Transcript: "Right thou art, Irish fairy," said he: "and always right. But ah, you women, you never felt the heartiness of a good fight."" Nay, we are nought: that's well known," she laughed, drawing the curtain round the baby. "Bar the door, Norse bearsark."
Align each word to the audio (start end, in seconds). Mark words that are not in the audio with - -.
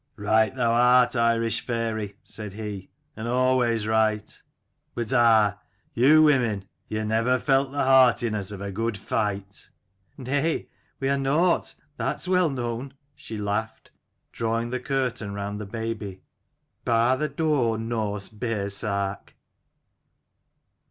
"Right 0.15 0.55
thou 0.55 0.71
art, 0.71 1.15
Irish 1.15 1.61
fairy," 1.63 2.15
said 2.23 2.53
he: 2.53 2.89
"and 3.15 3.27
always 3.27 3.85
right. 3.85 4.41
But 4.95 5.13
ah, 5.13 5.59
you 5.93 6.23
women, 6.23 6.67
you 6.87 7.03
never 7.05 7.37
felt 7.37 7.71
the 7.71 7.83
heartiness 7.83 8.49
of 8.51 8.61
a 8.61 8.71
good 8.71 8.97
fight."" 8.97 9.69
Nay, 10.17 10.69
we 10.99 11.07
are 11.07 11.19
nought: 11.19 11.75
that's 11.97 12.27
well 12.27 12.49
known," 12.49 12.95
she 13.13 13.37
laughed, 13.37 13.91
drawing 14.31 14.71
the 14.71 14.79
curtain 14.79 15.35
round 15.35 15.61
the 15.61 15.67
baby. 15.67 16.23
"Bar 16.83 17.17
the 17.17 17.29
door, 17.29 17.77
Norse 17.77 18.27
bearsark." 18.27 19.35